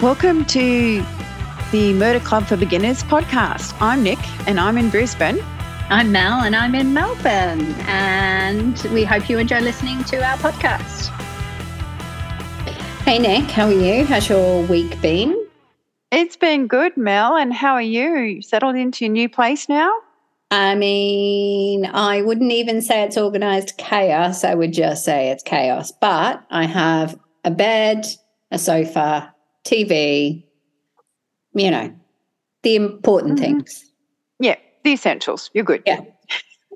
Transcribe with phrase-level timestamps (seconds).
[0.00, 1.04] Welcome to
[1.72, 3.74] the Murder Club for Beginners podcast.
[3.80, 4.18] I'm Nick
[4.48, 5.38] and I'm in Brisbane.
[5.88, 7.74] I'm Mel and I'm in Melbourne.
[7.86, 11.08] And we hope you enjoy listening to our podcast.
[13.04, 14.04] Hey, Nick, how are you?
[14.04, 15.46] How's your week been?
[16.10, 17.36] It's been good, Mel.
[17.36, 18.16] And how are you?
[18.16, 19.92] you settled into your new place now?
[20.50, 24.44] I mean, I wouldn't even say it's organized chaos.
[24.44, 25.92] I would just say it's chaos.
[25.92, 28.06] But I have a bed,
[28.50, 29.34] a sofa,
[29.64, 30.44] TV,
[31.54, 31.94] you know,
[32.62, 33.44] the important mm-hmm.
[33.44, 33.92] things.
[34.38, 35.50] Yeah, the essentials.
[35.54, 35.82] You're good.
[35.86, 36.00] Yeah.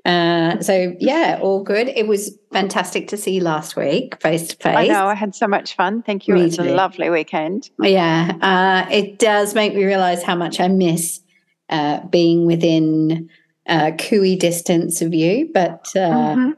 [0.03, 1.87] Uh, so yeah, all good.
[1.89, 4.75] It was fantastic to see last week face to face.
[4.75, 6.01] I know I had so much fun.
[6.01, 6.33] Thank you.
[6.33, 6.63] Me it was too.
[6.63, 7.69] a lovely weekend.
[7.79, 11.21] Yeah, uh, it does make me realize how much I miss
[11.69, 13.29] uh, being within
[13.67, 16.51] uh, cooey distance of you, but uh, mm-hmm.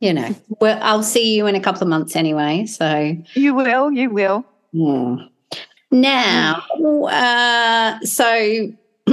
[0.00, 2.66] you know, well, I'll see you in a couple of months anyway.
[2.66, 4.44] So you will, you will.
[4.74, 5.28] Mm.
[5.90, 6.62] Now,
[7.10, 8.72] uh, so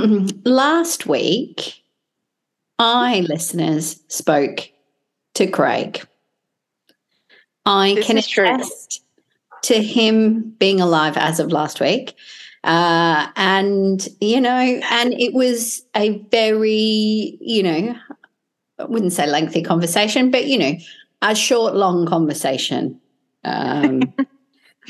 [0.45, 1.81] last week,
[2.79, 4.69] I listeners spoke
[5.35, 6.05] to Craig.
[7.65, 9.03] I this can attest
[9.63, 12.15] to him being alive as of last week.
[12.63, 14.49] Uh, and, you know,
[14.91, 17.95] and it was a very, you know,
[18.79, 20.73] I wouldn't say lengthy conversation, but, you know,
[21.21, 22.99] a short, long conversation.
[23.43, 24.13] Um,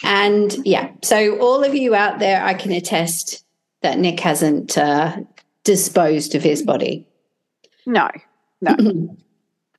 [0.04, 3.44] and yeah, so all of you out there, I can attest
[3.82, 5.18] that Nick hasn't uh,
[5.64, 7.08] disposed of his body.
[7.86, 8.10] No,
[8.62, 8.76] no.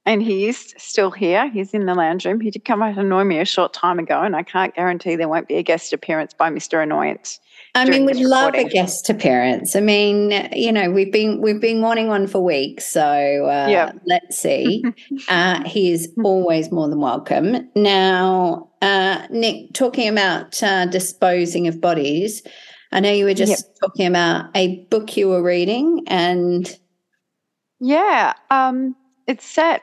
[0.06, 1.50] and he is still here.
[1.50, 2.40] He's in the lounge room.
[2.40, 5.16] He did come out and annoy me a short time ago, and I can't guarantee
[5.16, 6.82] there won't be a guest appearance by Mr.
[6.82, 7.40] Annoyance.
[7.78, 9.76] I mean, we'd love a guest appearance.
[9.76, 13.92] I mean, you know, we've been we've been wanting one for weeks, so uh, yeah.
[14.06, 14.84] let's see.
[15.28, 17.68] uh, he is always more than welcome.
[17.74, 22.42] Now, uh, Nick, talking about uh, disposing of bodies,
[22.92, 23.76] I know you were just yep.
[23.80, 26.78] talking about a book you were reading, and
[27.80, 28.96] yeah, um,
[29.26, 29.82] it's set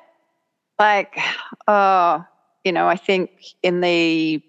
[0.79, 1.17] like,
[1.67, 2.19] uh,
[2.63, 3.31] you know, I think
[3.63, 4.41] in the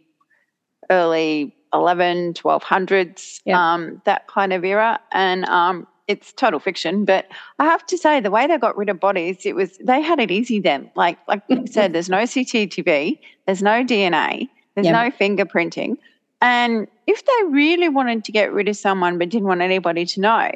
[0.90, 3.75] early 11, 1200s, yeah.
[3.75, 5.00] um, that kind of era.
[5.12, 7.26] And um, it's total fiction, but
[7.59, 10.20] I have to say the way they got rid of bodies, it was they had
[10.20, 10.91] it easy then.
[10.94, 15.97] Like like you said, there's no CCTV, there's no DNA, there's no fingerprinting.
[16.41, 20.20] And if they really wanted to get rid of someone but didn't want anybody to
[20.20, 20.53] know,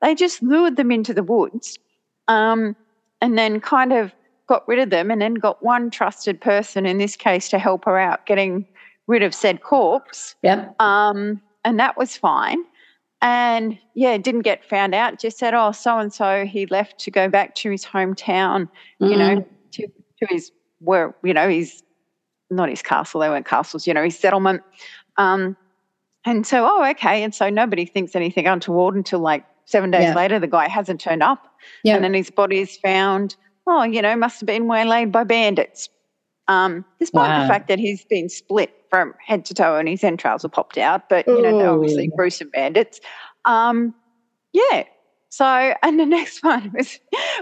[0.00, 1.78] they just lured them into the woods
[2.28, 2.76] um,
[3.20, 4.12] and then kind of
[4.46, 7.84] got rid of them and then got one trusted person, in this case, to help
[7.86, 8.66] her out getting
[9.06, 10.34] rid of said corpse.
[10.42, 10.80] Yep.
[10.80, 12.58] Um, and that was fine.
[13.22, 15.18] And yeah, didn't get found out.
[15.18, 18.68] Just said, oh, so and so he left to go back to his hometown,
[19.00, 19.06] mm-hmm.
[19.06, 19.50] you know, mm-hmm.
[19.72, 21.82] to, to his where, you know, his
[22.50, 24.62] not his castle, they weren't castles, you know, his settlement.
[25.16, 25.56] Um,
[26.26, 27.22] and so, oh, okay.
[27.22, 30.14] And so nobody thinks anything untoward until like seven days yeah.
[30.14, 31.46] later, the guy hasn't turned up.
[31.82, 31.94] Yeah.
[31.94, 33.36] And then his body is found,
[33.66, 35.88] oh, you know, must have been waylaid by bandits.
[36.46, 37.42] Um, despite wow.
[37.42, 40.76] the fact that he's been split from head to toe and his entrails have popped
[40.76, 43.00] out, but you know, they're obviously gruesome bandits.
[43.44, 43.94] Um,
[44.52, 44.84] yeah.
[45.30, 46.98] So, and the next one was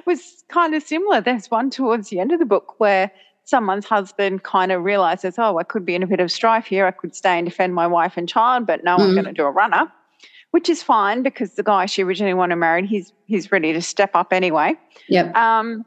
[0.06, 1.20] was kind of similar.
[1.20, 3.10] There's one towards the end of the book where
[3.44, 6.86] someone's husband kind of realizes, oh, I could be in a bit of strife here.
[6.86, 9.02] I could stay and defend my wife and child, but no, mm-hmm.
[9.02, 9.92] I'm going to do a runner,
[10.52, 14.12] which is fine because the guy she originally wanted married, he's he's ready to step
[14.14, 14.74] up anyway.
[15.08, 15.34] Yep.
[15.34, 15.84] Um,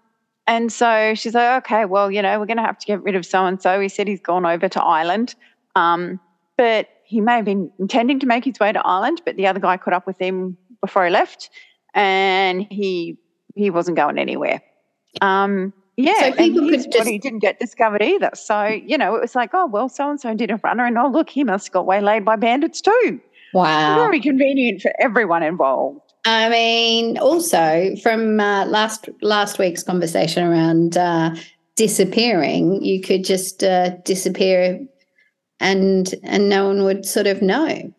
[0.48, 3.16] and so she's like, okay, well, you know, we're going to have to get rid
[3.16, 3.80] of so and so.
[3.80, 5.36] He said he's gone over to Ireland.
[5.76, 6.20] Um,
[6.58, 9.60] but he may have been intending to make his way to Ireland, but the other
[9.60, 11.50] guy caught up with him before he left
[11.94, 13.18] and he
[13.56, 14.62] he wasn't going anywhere.
[15.22, 18.32] Um, yeah, so people could just he didn't get discovered either.
[18.34, 20.98] So you know, it was like, oh well, so and so did a runner, and
[20.98, 23.20] oh look, he must have got waylaid by bandits too.
[23.54, 26.05] Wow, very convenient for everyone involved.
[26.26, 31.36] I mean, also from uh, last last week's conversation around uh,
[31.76, 34.80] disappearing, you could just uh, disappear,
[35.60, 37.94] and and no one would sort of know.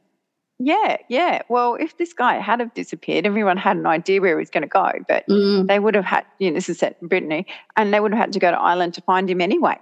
[0.59, 1.43] Yeah, yeah.
[1.49, 4.63] Well, if this guy had have disappeared, everyone had an idea where he was going
[4.63, 5.67] to go, but mm.
[5.69, 6.25] they would have had.
[6.41, 7.47] You know, this is set in Brittany,
[7.77, 9.79] and they would have had to go to Ireland to find him anyway.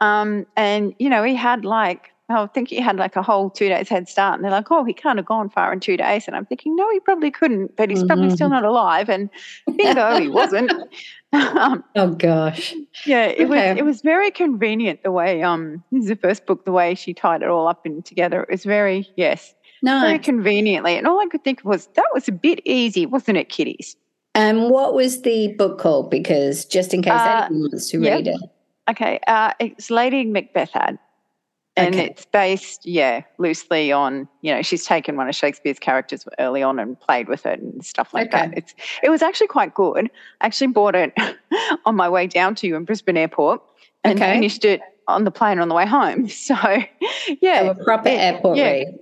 [0.00, 3.68] Um, and you know, he had like I think he had like a whole two
[3.68, 4.34] days head start.
[4.34, 6.26] And they're like, oh, he can't have gone far in two days.
[6.26, 8.08] And I'm thinking, no, he probably couldn't, but he's mm-hmm.
[8.08, 9.08] probably still not alive.
[9.08, 9.30] And
[9.76, 10.70] bingo, he wasn't.
[11.32, 12.74] um, oh gosh.
[13.06, 13.70] Yeah, it okay.
[13.70, 16.94] was it was very convenient the way um this is the first book, the way
[16.94, 18.42] she tied it all up and together.
[18.42, 19.54] It was very, yes.
[19.82, 20.00] No.
[20.00, 20.96] Very conveniently.
[20.96, 23.96] And all I could think was that was a bit easy, wasn't it, kiddies?
[24.34, 26.10] And um, what was the book called?
[26.10, 28.40] Because just in case uh, anyone wants to read it.
[28.90, 29.18] Okay.
[29.26, 30.98] Uh, it's Lady Macbethad
[31.78, 32.06] And Okay.
[32.06, 36.78] it's based, yeah, loosely on, you know, she's taken one of Shakespeare's characters early on
[36.78, 38.48] and played with it and stuff like Okay.
[38.48, 38.58] that.
[38.58, 40.10] It's it was actually quite good.
[40.40, 41.12] I actually bought it
[41.86, 43.62] on my way down to you in Brisbane Airport
[44.04, 44.34] and Okay.
[44.34, 46.28] finished it on the plane on the way home.
[46.48, 46.54] So
[47.40, 47.60] yeah.
[47.62, 48.64] So a proper airport yeah.
[48.70, 48.98] read.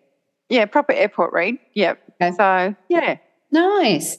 [0.49, 1.59] Yeah, proper airport read.
[1.75, 1.99] Yep.
[2.37, 3.17] So yeah.
[3.53, 4.19] Nice.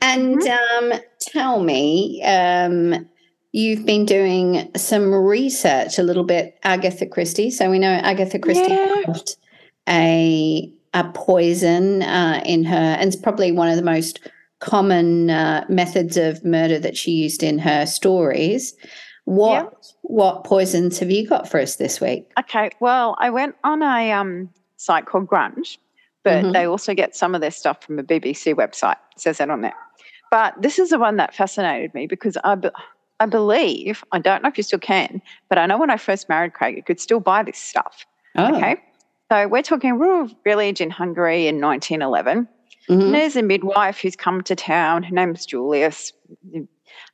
[0.00, 0.92] And Mm-hmm.
[0.94, 3.08] um, tell me, um,
[3.52, 7.50] you've been doing some research a little bit, Agatha Christie.
[7.50, 9.02] So we know Agatha Christie Yeah.
[9.06, 9.36] left
[9.88, 14.20] a a poison uh, in her, and it's probably one of the most
[14.60, 18.74] common uh, methods of murder that she used in her stories.
[19.24, 22.30] What what poisons have you got for us this week?
[22.38, 22.70] Okay.
[22.80, 25.78] Well, I went on a um, site called Grunge,
[26.24, 26.52] but Mhm.
[26.52, 28.96] they also get some of their stuff from a BBC website.
[29.16, 29.74] It says that on there.
[30.30, 32.56] But this is the one that fascinated me because I,
[33.20, 36.28] I believe, I don't know if you still can, but I know when I first
[36.28, 38.04] married Craig, you could still buy this stuff.
[38.36, 38.76] Oh, Okay.
[39.30, 42.46] So we're talking rural village in Hungary in 1911.
[42.88, 43.02] mhm.
[43.02, 45.02] And there's a midwife who's come to town.
[45.04, 46.12] Her name's Julius.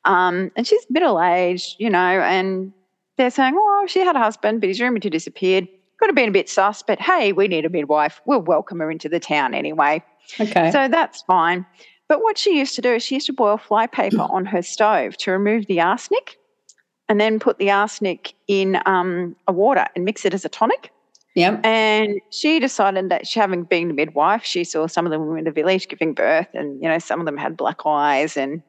[0.04, 2.72] Um, and she's middle aged, you know, and
[3.16, 5.68] they're saying, oh, she had a husband, but he's rumored to disappeared.
[5.98, 8.20] Could have been a bit sus, but hey, we need a midwife.
[8.26, 10.02] We'll welcome her into the town anyway.
[10.40, 10.70] Okay.
[10.72, 11.66] So that's fine.
[12.08, 15.16] But what she used to do is she used to boil flypaper on her stove
[15.18, 16.38] to remove the arsenic
[17.08, 20.90] and then put the arsenic in um, a water and mix it as a tonic.
[21.34, 21.60] yep.
[21.64, 25.38] And she decided that she, having been a midwife, she saw some of the women
[25.38, 28.62] in the village giving birth, and you know, some of them had black eyes and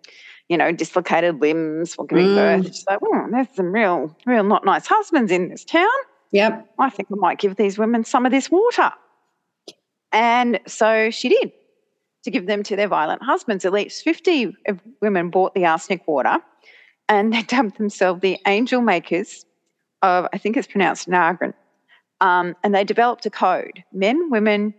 [0.47, 2.35] you know, dislocated limbs while giving Mm.
[2.35, 2.65] birth.
[2.75, 5.87] She's like, "Oh, there's some real, real not nice husbands in this town.
[6.31, 6.67] Yep.
[6.79, 8.91] I think I might give these women some of this water."
[10.11, 11.51] And so she did
[12.23, 13.65] to give them to their violent husbands.
[13.65, 14.53] At least fifty
[15.01, 16.37] women bought the arsenic water,
[17.07, 19.45] and they dubbed themselves the angel makers
[20.01, 21.53] of, I think it's pronounced Nagrin.
[22.21, 24.73] Um, and they developed a code men, women,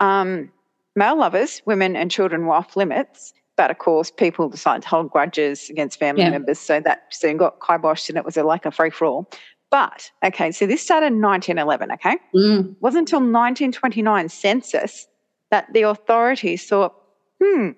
[0.00, 0.50] um,
[0.96, 3.32] male lovers, women, and children were off limits.
[3.56, 6.30] But of course, people decided to hold grudges against family Yeah.
[6.30, 6.58] members.
[6.58, 9.30] So that soon got kiboshed and it was a, like a free for all.
[9.70, 12.18] But okay, so this started in 1911, okay?
[12.34, 12.70] Mm.
[12.70, 15.06] It wasn't until 1929 census
[15.50, 16.94] that the authorities thought,
[17.42, 17.70] hmm,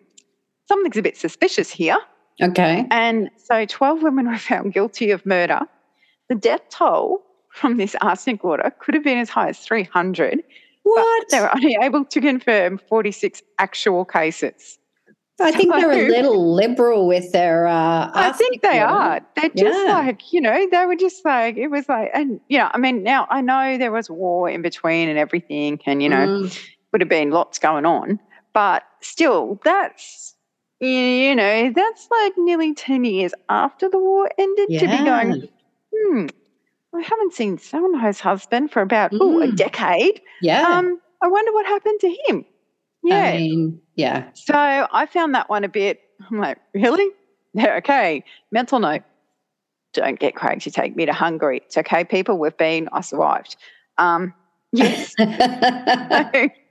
[0.66, 1.98] something's a bit suspicious here.
[2.42, 2.86] Okay.
[2.90, 5.60] And so 12 women were found guilty of murder.
[6.28, 7.22] The death toll
[7.52, 10.42] from this arsenic water could have been as high as 300,
[10.84, 11.24] What?
[11.28, 14.78] but they were only able to confirm 46 actual cases.
[15.40, 17.68] I think they're a little liberal with their.
[17.68, 18.92] Uh, I think they water.
[18.92, 19.20] are.
[19.36, 19.92] They're just Yeah.
[19.94, 23.04] like, you know, they were just like, it was like, and, you know, I mean,
[23.04, 26.68] now I know there was war in between and everything, and, you know, Mm.
[26.92, 28.18] Would have been lots going on.
[28.52, 30.34] But still, that's,
[30.80, 35.48] you know, that's like nearly 10 years after the war ended to be going,
[35.94, 36.26] hmm,
[36.94, 39.56] I haven't seen someone's husband for about ooh, a Mm.
[39.56, 40.20] decade.
[40.40, 40.66] Yeah.
[40.66, 42.44] Um, I wonder what happened to him.
[43.02, 43.22] Yeah.
[43.22, 44.28] I mean, yeah.
[44.34, 46.00] so I found that one a bit,
[46.30, 47.06] I'm like, really?
[47.54, 48.24] Yeah, okay.
[48.50, 49.02] Mental note.
[49.94, 51.58] Don't get Craig to take me to Hungary.
[51.64, 52.38] It's okay, people.
[52.38, 53.56] We've been, I survived.
[53.96, 54.34] Um,
[54.72, 55.14] yes.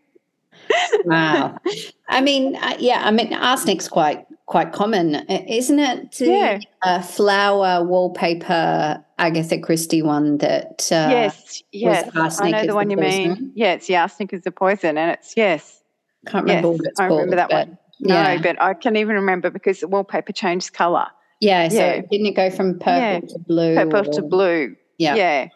[1.06, 1.58] wow.
[2.10, 3.02] I mean, uh, yeah.
[3.06, 6.12] I mean, arsenic's quite quite common, uh, isn't it?
[6.14, 6.60] The, Yeah.
[6.84, 10.88] A flower wallpaper Agatha Christie one that.
[10.92, 12.10] Uh, yes, yes.
[12.40, 13.52] I know the one the you mean.
[13.56, 15.82] Yeah, it's the arsenic is the poison, and it's yes.
[16.28, 17.20] Can't remember Yes, what it's I called.
[17.22, 17.78] remember that one.
[18.00, 21.08] No, but I can even remember because the wallpaper changed colour,
[21.42, 21.68] yeah.
[21.70, 22.02] So yeah.
[22.10, 23.20] didn't it go from purple Yeah.
[23.22, 23.76] to blue?
[23.76, 24.76] purple to blue.
[24.98, 25.16] Yeah.
[25.16, 25.48] Yeah,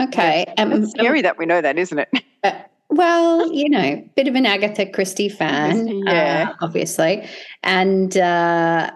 [0.00, 0.46] Okay.
[0.58, 2.08] Um, it's scary that we know that, isn't it?
[2.90, 6.50] Well, you know, bit of an Agatha Christie fan, Yeah.
[6.50, 7.26] uh, obviously,
[7.62, 8.90] and uh,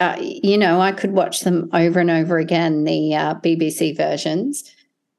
[0.00, 2.84] uh, you know, I could watch them over and over again.
[2.84, 4.64] The uh, BBC versions.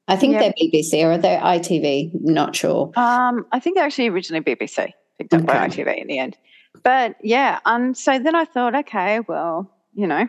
[0.08, 2.10] I think they're BBC or they're ITV.
[2.22, 2.90] Not sure.
[2.96, 6.36] Um, I think they're actually originally BBC, picked up by ITV in the end.
[6.82, 10.26] But yeah, um, so then I thought, okay, well, you know,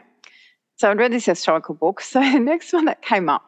[0.76, 2.02] so I'd read this historical book.
[2.10, 3.44] So the next one that came up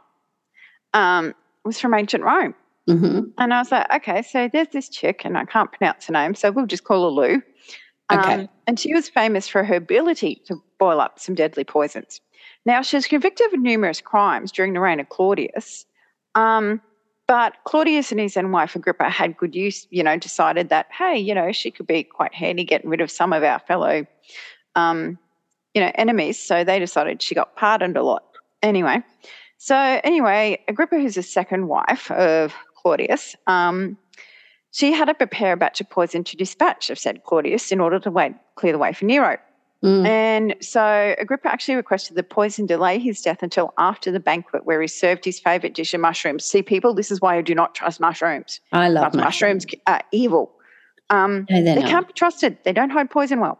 [0.93, 1.33] um,
[1.65, 2.55] was from ancient Rome.
[2.87, 6.13] Hmm And I was like, okay, so there's this chick, and I can't pronounce her
[6.13, 7.41] name, so we'll just call her Lou.
[8.09, 8.49] Um, Okay.
[8.67, 12.21] And she was famous for her ability to boil up some deadly poisons.
[12.65, 15.85] Now, she was convicted of numerous crimes during the reign of Claudius.
[16.35, 16.81] Um,
[17.27, 21.17] but Claudius and his then wife Agrippa had good use, you know, decided that, hey,
[21.17, 24.05] you know, she could be quite handy getting rid of some of our fellow,
[24.75, 25.17] um,
[25.73, 26.37] you know, enemies.
[26.37, 28.23] So they decided she got pardoned a lot.
[28.61, 29.01] Anyway,
[29.57, 33.97] so anyway, Agrippa, who's the second wife of Claudius, um,
[34.71, 37.99] she had to prepare a batch of poison to dispatch of said Claudius in order
[37.99, 39.37] to wait, clear the way for Nero.
[39.83, 40.05] Mm.
[40.05, 44.79] And so Agrippa actually requested the poison delay his death until after the banquet where
[44.79, 46.45] he served his favorite dish of mushrooms.
[46.45, 48.61] See, people, this is why I do not trust mushrooms.
[48.71, 49.65] I love mushrooms.
[49.65, 50.51] mushrooms are evil.
[51.09, 51.89] Um, no, they not.
[51.89, 52.57] can't be trusted.
[52.63, 53.57] They don't hide poison well.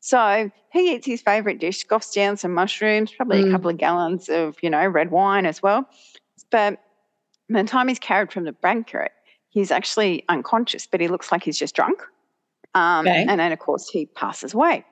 [0.00, 3.48] So he eats his favorite dish, scoffs down some mushrooms, probably mm.
[3.48, 5.88] a couple of gallons of, you know, red wine as well.
[6.50, 6.78] But
[7.48, 9.12] the time he's carried from the banquet,
[9.48, 12.02] he's actually unconscious, but he looks like he's just drunk.
[12.74, 13.24] Um, okay.
[13.28, 14.84] And then, of course, he passes away.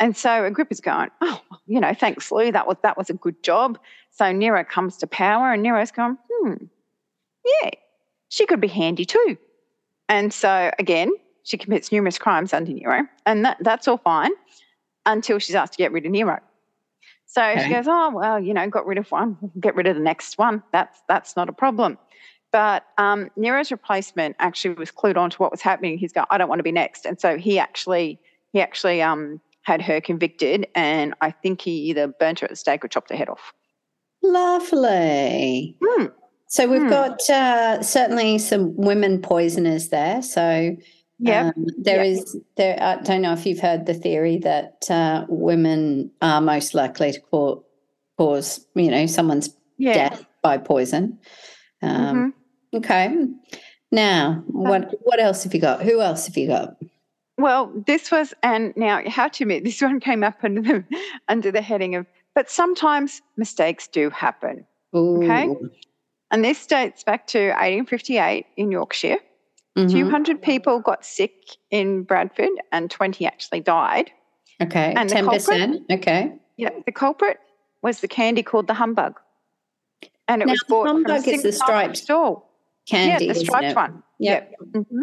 [0.00, 2.50] And so Agrippa's going, oh, you know, thanks, Lou.
[2.50, 3.78] That was that was a good job.
[4.10, 6.54] So Nero comes to power, and Nero's going, hmm,
[7.44, 7.70] yeah,
[8.28, 9.38] she could be handy too.
[10.08, 11.10] And so again,
[11.44, 14.32] she commits numerous crimes under Nero, and that, that's all fine
[15.06, 16.40] until she's asked to get rid of Nero.
[17.34, 17.64] So okay.
[17.64, 20.38] she goes, oh well, you know, got rid of one, get rid of the next
[20.38, 20.62] one.
[20.72, 21.98] That's that's not a problem.
[22.52, 25.98] But um, Nero's replacement actually was clued on to what was happening.
[25.98, 28.20] He's going, I don't want to be next, and so he actually
[28.52, 32.56] he actually um, had her convicted, and I think he either burnt her at the
[32.56, 33.52] stake or chopped her head off.
[34.22, 35.76] Lovely.
[35.84, 36.06] Hmm.
[36.46, 36.88] So we've hmm.
[36.88, 40.22] got uh, certainly some women poisoners there.
[40.22, 40.76] So
[41.18, 42.06] yeah, um, there yep.
[42.06, 42.76] is there.
[42.80, 47.20] I don't know if you've heard the theory that uh, women are most likely to
[47.20, 47.62] cause,
[48.18, 50.08] cause you know someone's yeah.
[50.08, 51.18] death by poison.
[51.82, 52.34] Um,
[52.72, 52.76] mm-hmm.
[52.78, 53.16] Okay.
[53.92, 55.82] Now, what um, what else have you got?
[55.82, 56.76] Who else have you got?
[57.36, 60.84] Well, this was, and now have to admit, this one came up under the
[61.28, 64.66] under the heading of, but sometimes mistakes do happen.
[64.96, 65.22] Ooh.
[65.22, 65.48] Okay,
[66.30, 69.18] and this dates back to 1858 in Yorkshire.
[69.76, 69.88] Mm-hmm.
[69.88, 71.32] 200 people got sick
[71.70, 74.10] in Bradford, and 20 actually died.
[74.60, 75.24] Okay, and 10%.
[75.24, 76.32] Culprit, okay.
[76.56, 77.38] Yeah, the culprit
[77.82, 79.18] was the candy called the humbug,
[80.28, 82.42] and it now, was bought humbug from is the striped store.
[82.86, 84.02] Candy, yeah, the striped one.
[84.18, 84.50] Yep.
[84.50, 84.70] yep.
[84.72, 85.00] Mm-hmm.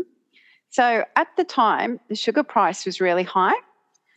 [0.69, 3.55] So at the time, the sugar price was really high.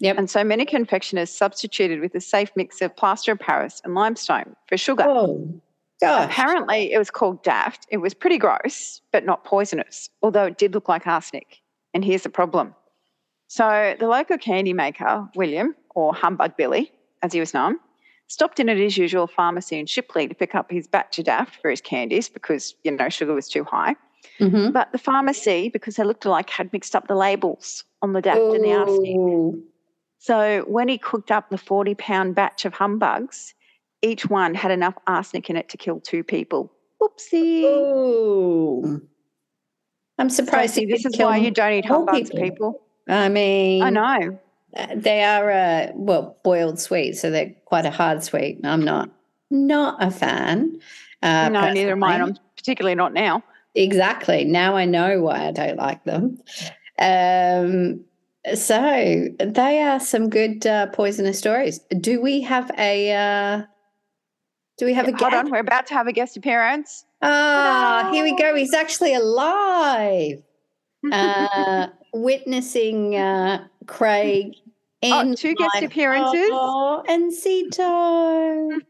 [0.01, 0.19] Yep.
[0.19, 4.55] And so many confectioners substituted with a safe mix of plaster of Paris and limestone
[4.69, 5.05] for sugar.
[5.07, 5.61] Oh,
[6.07, 6.31] gosh.
[6.31, 7.87] Apparently, it was called Daft.
[7.91, 11.61] It was pretty gross, but not poisonous, although it did look like arsenic.
[11.93, 12.75] And here's the problem.
[13.49, 16.91] So the local candy maker, William, or Humbug Billy,
[17.23, 17.79] as he was known,
[18.27, 21.61] stopped in at his usual pharmacy in Shipley to pick up his batch of Daft
[21.61, 23.95] for his candies because, you know, sugar was too high.
[24.41, 24.71] Mm-hmm.
[24.71, 28.41] But the pharmacy, because they looked like, had mixed up the labels on the daft
[28.41, 29.63] and the arsenic.
[30.19, 33.55] So when he cooked up the 40 pound batch of humbugs,
[34.05, 36.71] each one had enough arsenic in it to kill two people.
[37.03, 37.65] Oopsie.
[37.65, 39.03] Ooh.
[40.19, 40.75] I'm surprised.
[40.75, 42.43] So, this is why you don't eat humbugs, people.
[42.43, 42.81] people.
[43.09, 44.39] I mean, I know.
[44.95, 48.61] They are, uh, well, boiled sweet, so they're quite a hard sweet.
[48.65, 49.09] I'm not,
[49.51, 50.81] not a fan.
[51.23, 51.75] Uh, no, personally.
[51.75, 52.21] neither am I.
[52.21, 53.43] I'm particularly not now.
[53.75, 54.45] Exactly.
[54.45, 56.39] Now I know why I don't like them.
[56.99, 58.05] Um,
[58.55, 61.81] so they are some good uh, poisonous stories.
[62.01, 63.13] Do we have a?
[63.13, 63.63] Uh,
[64.77, 65.13] do we have a?
[65.17, 67.05] Hold on, we're about to have a guest appearance.
[67.23, 68.55] Ah, here we go.
[68.55, 70.43] He's actually alive,
[71.11, 74.55] uh, witnessing uh, Craig.
[75.03, 76.49] and oh, two guest appearances.
[76.53, 78.81] Oh, and Cito.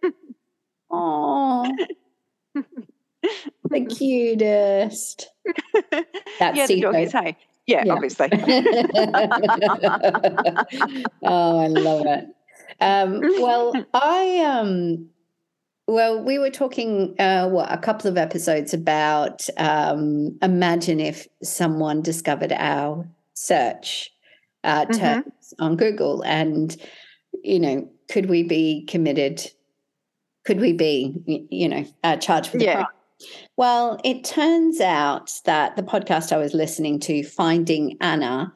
[0.91, 1.73] oh
[3.71, 5.31] the cutest.
[6.39, 7.37] That's yeah, the doggies, hey.
[7.67, 8.29] Yeah, yeah, obviously.
[11.23, 12.29] oh, I love it.
[12.81, 15.09] Um, well, I um,
[15.87, 22.01] well, we were talking uh, what a couple of episodes about um, imagine if someone
[22.01, 24.11] discovered our search
[24.63, 24.99] uh, mm-hmm.
[24.99, 25.65] terms mm-hmm.
[25.65, 26.77] on Google, and
[27.43, 29.51] you know, could we be committed?
[30.45, 32.75] Could we be, you know, uh, charged with yeah.
[32.75, 32.87] crime?
[33.57, 38.53] Well, it turns out that the podcast I was listening to, Finding Anna,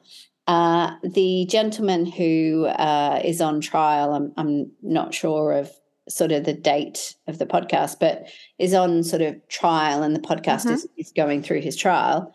[0.47, 5.71] uh, the gentleman who uh, is on trial, I'm, I'm not sure of
[6.09, 10.19] sort of the date of the podcast, but is on sort of trial and the
[10.19, 10.73] podcast mm-hmm.
[10.73, 12.33] is, is going through his trial,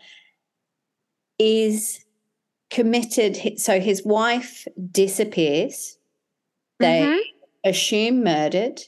[1.37, 2.03] is
[2.69, 3.59] committed.
[3.59, 5.97] So his wife disappears.
[6.79, 7.69] They mm-hmm.
[7.69, 8.81] assume murdered.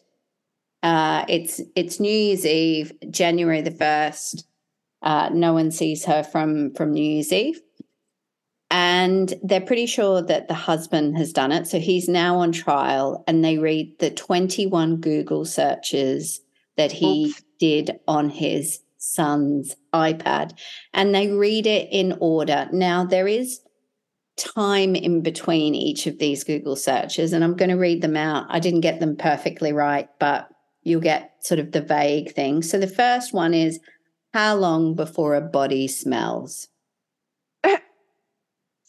[0.83, 4.47] Uh, it's it's New Year's Eve, January the first.
[5.01, 7.61] Uh, no one sees her from from New Year's Eve,
[8.69, 11.67] and they're pretty sure that the husband has done it.
[11.67, 16.41] So he's now on trial, and they read the twenty one Google searches
[16.75, 17.43] that he Oops.
[17.59, 20.57] did on his son's iPad,
[20.93, 22.67] and they read it in order.
[22.71, 23.61] Now there is
[24.35, 28.45] time in between each of these Google searches, and I'm going to read them out.
[28.49, 30.49] I didn't get them perfectly right, but
[30.83, 32.61] you'll get sort of the vague thing.
[32.61, 33.79] So the first one is
[34.33, 36.67] how long before a body smells?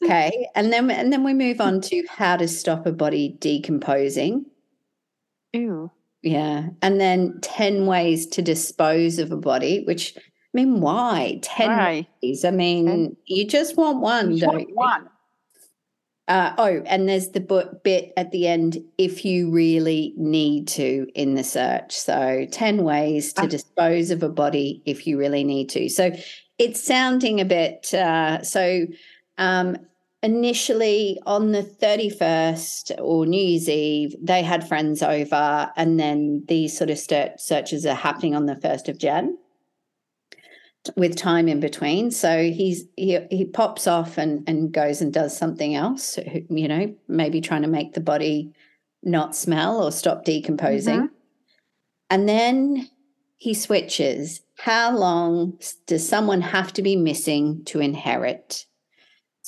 [0.05, 4.47] Okay, and then and then we move on to how to stop a body decomposing.
[5.53, 5.91] Ew.
[6.23, 9.83] Yeah, and then ten ways to dispose of a body.
[9.87, 10.21] Which I
[10.55, 12.07] mean, why ten Right.
[12.23, 12.45] ways?
[12.45, 13.17] I mean, Ten.
[13.27, 14.75] you just want one, Just don't you?
[14.75, 15.09] one.
[16.29, 17.41] Uh, oh, and there's the
[17.83, 21.97] bit at the end if you really need to in the search.
[21.97, 23.47] So, 10 ways to Ah.
[23.47, 25.89] dispose of a body if you really need to.
[25.89, 26.13] So,
[26.59, 28.87] it's sounding a bit uh, so.
[29.39, 29.77] Um,
[30.23, 36.77] initially, on the 31st or New Year's Eve, they had friends over, and then these
[36.77, 39.39] sort of searches are happening on the 1st of Jan
[40.97, 42.11] with time in between.
[42.11, 46.19] So he's he he pops off and and goes and does something else.
[46.49, 48.53] You know, maybe trying to make the body
[49.03, 51.01] not smell or stop decomposing.
[51.01, 51.11] Mhm.
[52.11, 52.89] And then
[53.37, 54.41] he switches.
[54.57, 58.67] How long does someone have to be missing to inherit?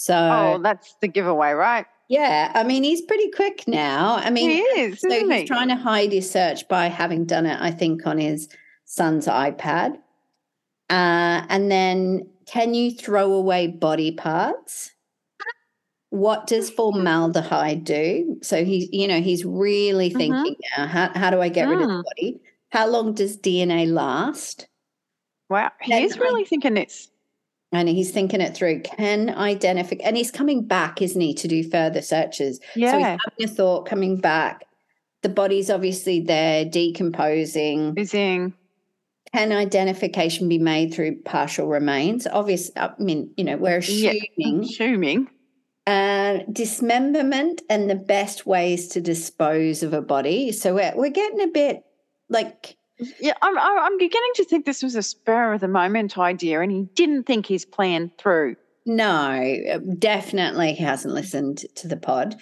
[0.00, 1.84] So Oh, that's the giveaway, right?
[2.08, 4.16] yeah, I mean he's pretty quick now.
[4.16, 5.46] I mean he is, so isn't he's he?
[5.46, 8.48] trying to hide his search by having done it, I think, on his
[8.86, 9.96] son's iPad.
[10.88, 14.90] Uh, and then, can you throw away body parts?
[16.08, 18.38] What does formaldehyde do?
[18.42, 20.16] So he's, you know, he's really Mhm.
[20.16, 20.86] thinking now.
[20.86, 22.04] How, how do I get rid of the Mm.
[22.04, 22.40] body?
[22.70, 24.66] How long does DNA last?
[25.50, 27.10] Wow, he Then is really thinking this.
[27.72, 28.80] And he's thinking it through.
[28.80, 32.58] Can identify, and he's coming back, isn't he, to do further searches?
[32.74, 32.90] Yeah.
[32.90, 34.64] So he's having a thought, coming back.
[35.22, 37.94] The body's obviously there, decomposing.
[37.96, 38.54] using
[39.32, 42.26] Can identification be made through partial remains?
[42.26, 44.14] Obviously, I mean, you know, we're Yeah.
[44.14, 45.28] assuming assuming.
[45.86, 50.50] uh, dismemberment and the best ways to dispose of a body.
[50.50, 51.82] So we're, we're getting a bit
[52.28, 52.76] like,
[53.20, 56.70] Yeah, I'm, I'm beginning to think this was a spur of the moment idea, and
[56.70, 58.56] he didn't think his plan through.
[58.86, 62.36] no, definitely he hasn't listened to the pod.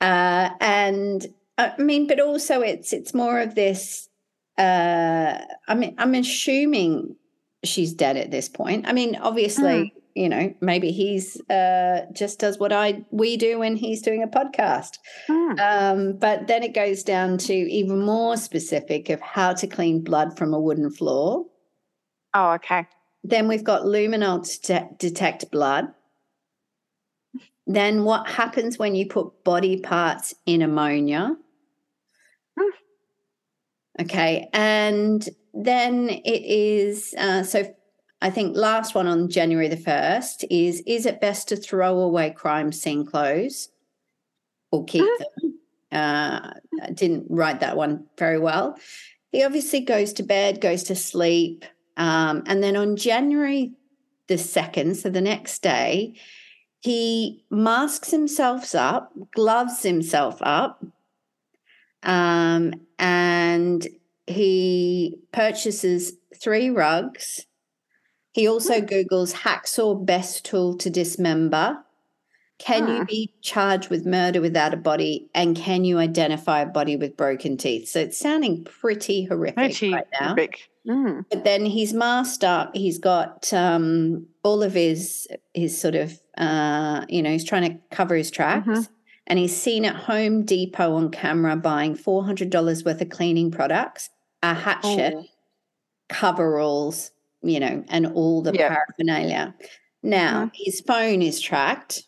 [0.00, 1.26] Uh, and
[1.58, 4.08] I mean, but also it's it's more of this.
[4.56, 5.38] Uh,
[5.68, 7.16] I mean, I'm assuming
[7.64, 8.86] she's dead at this point.
[8.88, 13.76] I mean, obviously, you know, maybe he's uh, just does what I we do when
[13.76, 14.98] he's doing a podcast.
[15.26, 15.60] Hmm.
[15.60, 20.36] Um, but then it goes down to even more specific of how to clean blood
[20.36, 21.46] from a wooden floor.
[22.34, 22.86] Oh, okay.
[23.22, 25.88] Then we've got luminol to de- detect blood.
[27.66, 31.36] Then what happens when you put body parts in ammonia?
[32.58, 34.02] Hmm.
[34.02, 37.74] Okay, and then it is uh, so.
[38.22, 42.30] I think last one on January the first is: Is it best to throw away
[42.30, 43.70] crime scene clothes
[44.70, 45.54] or keep them?
[45.92, 46.52] Uh,
[46.82, 48.78] I didn't write that one very well.
[49.32, 51.64] He obviously goes to bed, goes to sleep,
[51.96, 53.72] um, and then on January
[54.30, 56.14] the 2nd, so the next day,
[56.80, 60.84] he masks himself up, gloves himself up,
[62.04, 63.88] um, and
[64.28, 67.44] he purchases three rugs.
[68.32, 71.78] He also Googles hacksaw best tool to dismember.
[72.58, 73.04] Can you Hmm.
[73.04, 75.30] be charged with murder without a body?
[75.34, 77.88] And can you identify a body with broken teeth?
[77.88, 80.36] So it's sounding pretty horrific Pretty right now.
[80.86, 81.20] Hmm.
[81.30, 82.74] But then he's masked up.
[82.76, 87.78] He's got um, all of his his sort of uh, you know he's trying to
[87.94, 88.88] cover his tracks, Mhm.
[89.26, 93.50] and he's seen at Home Depot on camera buying four hundred dollars worth of cleaning
[93.50, 94.10] products,
[94.42, 95.24] a hatchet, Oh.
[96.08, 97.10] coveralls,
[97.42, 98.68] you know, and all the Yep.
[98.70, 99.54] paraphernalia.
[100.02, 102.02] Now his phone is tracked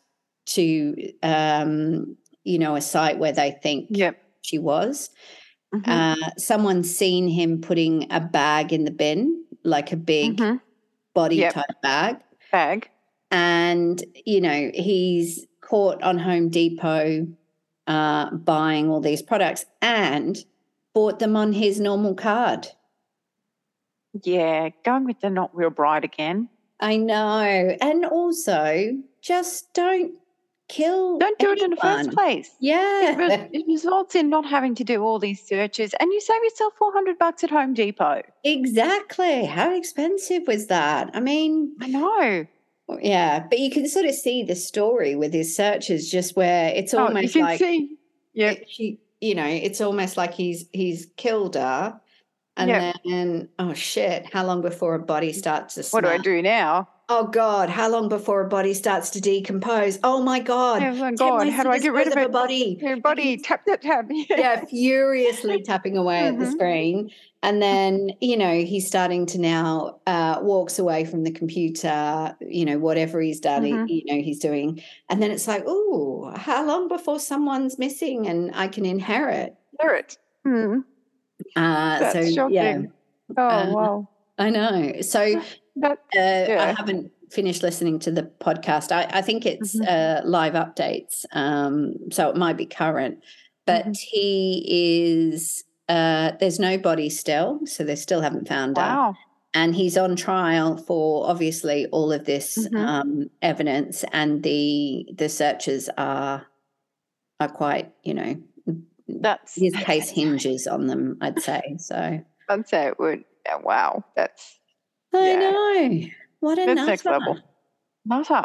[0.47, 4.17] to um, you know a site where they think Yep.
[4.43, 5.11] she was.
[5.75, 5.89] Mhm.
[5.89, 10.61] Uh, someone's seen him putting a bag in the bin, like a big Mhm.
[11.15, 11.55] body Yep.
[11.55, 12.17] type bag.
[12.51, 12.89] Bag.
[13.31, 17.27] And, you know, he's caught on Home Depot
[17.87, 20.45] uh, buying all these products and
[20.95, 22.69] bought them on his normal card.
[24.23, 26.49] Yeah, going with the not real bride again.
[26.81, 27.77] I know.
[27.81, 30.13] And also, just don't
[30.69, 31.19] kill.
[31.19, 32.51] Don't do it in the first place.
[32.61, 33.17] Yeah.
[33.53, 36.93] it results in not having to do all these searches, and you save yourself four
[36.93, 38.23] hundred bucks at Home Depot.
[38.45, 39.45] Exactly.
[39.45, 41.11] How expensive was that?
[41.15, 42.47] I mean, I know.
[43.01, 46.93] Yeah, but you can sort of see the story with his searches, just where it's
[46.93, 47.97] Oh, you almost can like see.
[48.35, 52.01] It- she, you know, it's almost like he's he's killed her,
[52.57, 52.95] and Yep.
[53.05, 56.89] then oh shit, how long before a body starts to What do I do now?
[57.09, 57.69] Oh God!
[57.69, 59.99] How long before a body starts to decompose?
[60.03, 60.83] Oh my God!
[60.83, 62.79] Oh my God, how do I get rid dispose of a body?
[62.81, 64.07] Your body, tap, tap, tap.
[64.11, 66.53] yeah, furiously tapping away at the Mhm.
[66.53, 67.11] screen.
[67.43, 72.65] And then, you know, he's starting to now uh, walks away from the computer, you
[72.65, 73.85] know, whatever he's done, Mhm.
[73.89, 74.81] you know, he's doing.
[75.11, 79.57] And then it's like, oh, how long before someone's missing and I can inherit?
[79.81, 80.17] Hear it.
[81.57, 82.55] Uh, That's so, shocking.
[82.55, 82.83] yeah,
[83.37, 84.09] Oh, Uh, wow.
[84.39, 85.01] I know.
[85.03, 85.41] So,
[85.77, 88.93] That, uh, I haven't finished listening to the podcast.
[88.93, 89.87] I, I think it's Mhm.
[89.89, 93.19] uh, live updates, um, so it might be current.
[93.67, 93.97] But Mhm.
[93.99, 94.65] he
[95.33, 95.65] is.
[95.89, 98.83] Uh, there's no body still, so they still haven't found her.
[98.83, 99.15] wow.
[99.55, 102.77] And he's on trial for obviously all of this Mhm.
[102.79, 106.47] um, evidence, and the the searches are
[107.41, 108.37] are quite, you know,
[109.09, 111.19] That's, his case hinges on them.
[111.21, 112.23] I'd say so.
[112.49, 113.25] I'd say it would.
[113.47, 114.05] yeah, wow.
[114.17, 114.59] That's,
[115.15, 115.51] I Yeah.
[115.51, 116.01] know.
[116.41, 117.39] What a that's next level.
[118.05, 118.45] Nutter.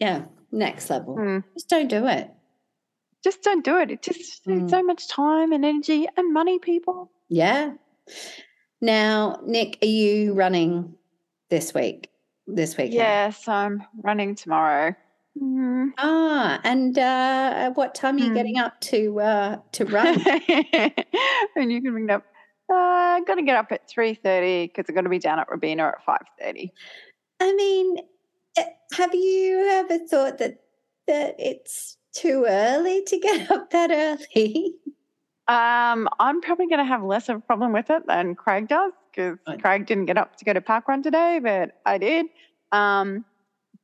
[0.00, 1.16] Yeah, next level.
[1.16, 1.38] Hmm.
[1.54, 2.30] Just don't do it.
[3.22, 3.90] Just don't do it.
[3.90, 4.68] It just Mm.
[4.70, 7.10] so much time and energy and money, people.
[7.28, 7.72] Yeah.
[8.80, 10.94] Now, Nick, are you running
[11.50, 12.10] this week?
[12.46, 12.94] This weekend?
[12.94, 14.94] Yes, I'm running tomorrow.
[15.40, 15.90] Mm.
[15.98, 18.34] Ah, and uh, at what time are you Hmm.
[18.34, 20.20] getting up to uh, to run?
[21.56, 22.24] and you can bring it up.
[22.70, 25.48] Uh, I'm going to get up at 3.30 because I'm going to be down at
[25.50, 26.70] Robina at 5.30.
[27.40, 27.96] I mean,
[28.58, 30.60] eh, have you ever thought that
[31.06, 34.74] that it's too early to get up that early?
[35.46, 38.92] Um, I'm probably going to have less of a problem with it than Craig does
[39.10, 39.60] because Right.
[39.62, 42.26] Craig didn't get up to go to park run today, but I did.
[42.72, 43.24] Um,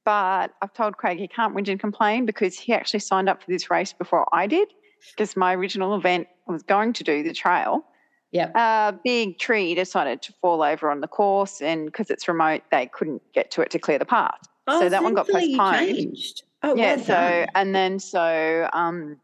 [0.05, 3.51] but I've told Craig he can't whinge and complain because he actually signed up for
[3.51, 4.69] this race before I did
[5.11, 7.85] because my original event I was going to do the trail.
[8.33, 8.51] Yeah.
[8.55, 12.87] A big tree decided to fall over on the course, and because it's remote, they
[12.87, 14.40] couldn't get to it to clear the path.
[14.69, 15.79] So that one got postponed.
[15.79, 16.43] changed.
[16.62, 16.97] Oh, yeah.
[16.97, 19.21] well so and then so um,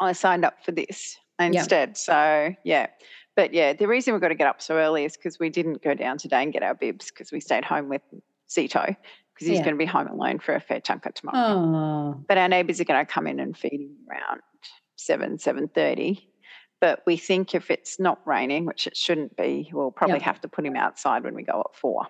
[0.00, 1.96] I signed up for this instead.
[1.96, 2.86] So yeah,
[3.34, 5.82] but yeah, the reason we've got to get up so early is because we didn't
[5.82, 8.02] go down today and get our bibs because we stayed home with
[8.48, 8.96] Zito
[9.36, 9.64] because he's Yeah.
[9.64, 11.38] going to be home alone for a fair chunk of tomorrow.
[11.38, 14.40] Oh, But our neighbours are going to come in and feed him around
[14.96, 16.28] seven seven thirty.
[16.80, 20.22] But we think if it's not raining, which it shouldn't be, we'll probably Yep.
[20.22, 22.06] have to put him outside when we go at four.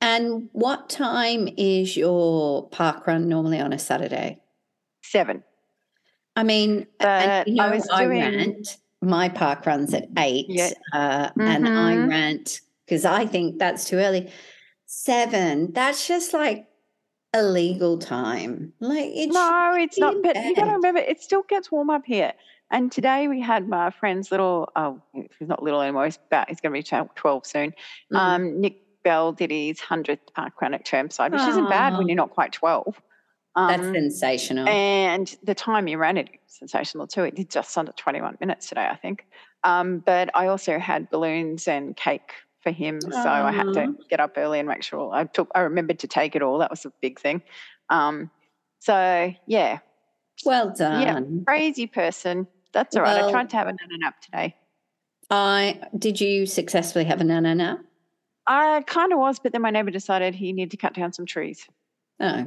[0.00, 4.40] and what time is your park run normally on a Saturday?
[5.02, 5.42] Seven.
[6.36, 8.76] I mean, and, you know, I I, was doing- rant.
[9.02, 10.70] My park runs at eight, Yeah.
[10.92, 12.08] uh, and I Mhm.
[12.10, 14.30] rant because I think that's too early.
[14.90, 15.70] Seven.
[15.74, 16.66] That's just like
[17.34, 18.72] a legal time.
[18.80, 19.30] Like it.
[19.30, 20.16] No, it's not.
[20.22, 22.32] But you got to remember, it still gets warm up here.
[22.70, 26.60] And today we had my friend's little, oh, he's not little anymore, he's about, he's
[26.62, 27.74] going to be 12 soon.
[28.12, 28.16] Mm.
[28.16, 32.16] Um, Nick Bell did his 100th park run at Chermside, which isn't bad when you're
[32.16, 32.98] not quite 12.
[33.56, 34.66] that's Um, sensational.
[34.68, 37.24] and the time he ran it, sensational too.
[37.24, 39.26] It did just under 21 minutes today, I think.
[39.64, 42.32] Um, but I also had balloons and cake
[42.68, 45.50] for him, so I had to get up early and make sure I took.
[45.54, 46.58] I remembered to take it all.
[46.58, 47.42] That was a big thing.
[47.88, 48.30] Um,
[48.80, 49.78] so yeah,
[50.44, 51.02] well done.
[51.02, 52.46] Yeah, crazy person.
[52.72, 53.16] That's all right.
[53.20, 54.54] Well- I tried to have a nana nap today.
[55.30, 57.80] I did you successfully have a nana nap?
[58.46, 61.26] I kind of was, but then my neighbour decided he needed to cut down some
[61.26, 61.66] trees.
[62.18, 62.46] Oh.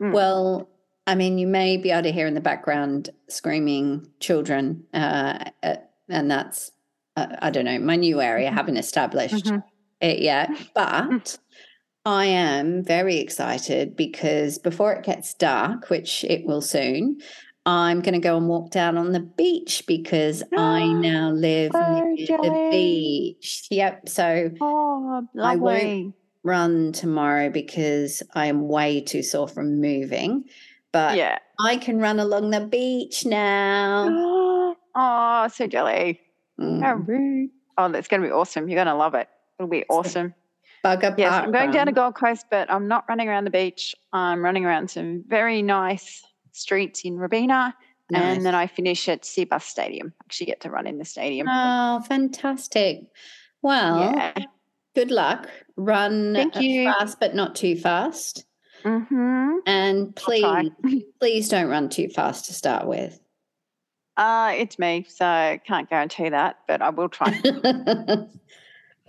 [0.00, 0.12] Mm.
[0.12, 0.70] Well,
[1.06, 5.76] I mean, you may be able to hear in the background screaming children, uh, uh,
[6.08, 6.70] and that's,
[7.16, 8.48] I don't know, my new area.
[8.48, 8.54] I Mhm.
[8.54, 9.62] haven't established Mhm.
[10.00, 11.38] it yet, but
[12.04, 17.18] I am very excited because before it gets dark, which it will soon,
[17.66, 22.00] I'm going to go and walk down on the beach because I now live Oh,
[22.16, 23.66] near the beach.
[23.70, 24.08] Yep.
[24.08, 30.44] So Oh, I won't- run tomorrow because I am way too sore from moving.
[30.90, 31.38] But yeah.
[31.60, 34.76] I can run along the beach now.
[34.94, 36.20] Oh, so jelly.
[36.62, 37.50] Mm.
[37.78, 38.68] Oh, that's going to be awesome.
[38.68, 39.28] You're going to love it.
[39.58, 40.34] It'll be awesome.
[40.84, 41.92] Bugger Yes, Park I'm going down to.
[41.92, 43.94] Gold Coast, but I'm not running around the beach.
[44.12, 47.74] I'm running around some very nice streets in Robina.
[48.10, 48.36] Nice.
[48.36, 50.12] And then I finish at Cbus Stadium.
[50.24, 51.46] Actually, get to run in the stadium.
[51.48, 53.04] Oh, fantastic.
[53.62, 54.44] Well, yeah.
[54.94, 55.48] good luck.
[55.76, 56.84] Run Thank you.
[56.84, 58.44] fast, but not too fast.
[58.84, 59.58] Mm-hmm.
[59.66, 60.70] And please,
[61.20, 63.18] please don't run too fast to start with.
[64.16, 67.30] Uh, it's me, so I can't guarantee that, but I will try.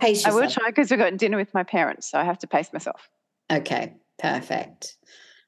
[0.00, 2.46] Pace I will try because we've got dinner with my parents, so I have to
[2.46, 3.08] pace myself.
[3.52, 4.96] Okay, perfect.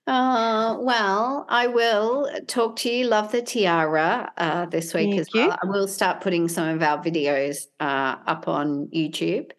[0.06, 3.06] Uh, well, I will talk to you.
[3.06, 5.48] Love the tiara uh, this week Thank as you.
[5.48, 5.58] well.
[5.60, 9.50] I will start putting some of our videos uh, up on YouTube.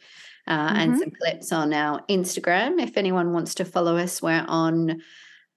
[0.47, 0.75] uh, mm-hmm.
[0.77, 2.81] and some clips on our Instagram.
[2.81, 5.01] If anyone wants to follow us, we're on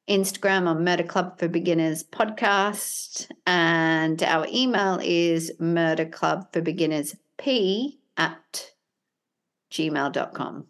[0.08, 3.30] Instagram on Murder Club for Beginners podcast.
[3.46, 8.70] And our email is murder club for beginners p at
[9.72, 10.66] gmail.com.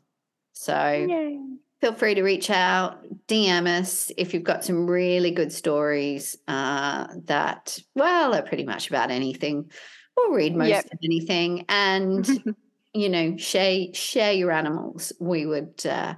[0.53, 1.39] So Yay.
[1.81, 7.07] feel free to reach out, DM us if you've got some really good stories uh,
[7.25, 9.71] that, well, are pretty much about anything.
[10.17, 10.85] We'll read most yep.
[10.85, 11.65] of anything.
[11.69, 12.29] And
[12.95, 15.13] you know, share share your animals.
[15.21, 16.15] We would uh,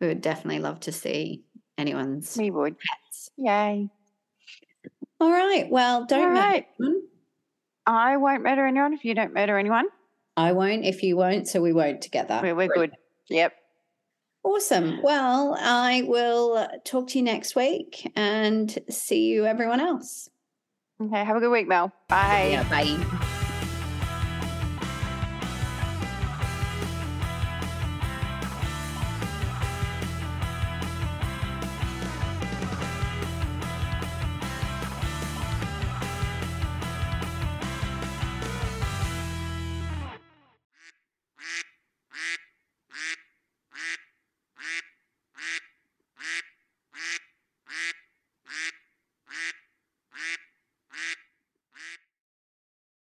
[0.00, 1.44] we would definitely love to see
[1.78, 3.30] anyone's we would pets.
[3.36, 3.88] Yay.
[5.20, 5.68] All right.
[5.70, 6.66] Well, don't All right.
[7.86, 9.86] I won't murder anyone if you don't murder anyone.
[10.36, 12.40] I won't if you won't, so we won't together.
[12.42, 12.92] We're, we're good.
[13.28, 13.54] Yep.
[14.44, 15.00] Awesome.
[15.02, 20.28] Well, I will talk to you next week and see you everyone else.
[21.00, 21.24] Okay.
[21.24, 21.92] Have a good week, Mel.
[22.08, 22.50] Bye.
[22.52, 23.32] Yeah, bye.